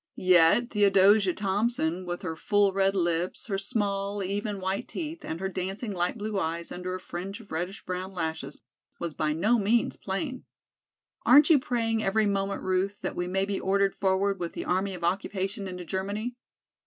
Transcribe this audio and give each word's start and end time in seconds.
Yet 0.15 0.71
Theodosia 0.71 1.35
Thompson, 1.35 2.07
with 2.07 2.23
her 2.23 2.35
full 2.35 2.73
red 2.73 2.95
lips, 2.95 3.45
her 3.45 3.59
small, 3.59 4.23
even 4.23 4.59
white 4.59 4.87
teeth 4.87 5.23
and 5.23 5.39
her 5.39 5.47
dancing 5.47 5.91
light 5.91 6.17
blue 6.17 6.39
eyes 6.39 6.71
under 6.71 6.95
a 6.95 6.99
fringe 6.99 7.39
of 7.39 7.51
reddish 7.51 7.85
brown 7.85 8.11
lashes, 8.15 8.61
was 8.97 9.13
by 9.13 9.33
no 9.33 9.59
means 9.59 9.97
plain. 9.97 10.45
"Aren't 11.23 11.51
you 11.51 11.59
praying 11.59 12.01
every 12.01 12.25
moment, 12.25 12.63
Ruth, 12.63 12.95
that 13.01 13.15
we 13.15 13.27
may 13.27 13.45
be 13.45 13.59
ordered 13.59 13.93
forward 13.93 14.39
with 14.39 14.53
the 14.53 14.65
army 14.65 14.95
of 14.95 15.03
occupation 15.03 15.67
into 15.67 15.85
Germany? 15.85 16.33